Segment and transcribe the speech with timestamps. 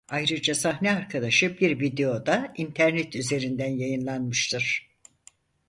[0.09, 4.89] Ayrıca sahne arkadaşı bir video da internet üzerinden yayınlanmıştır.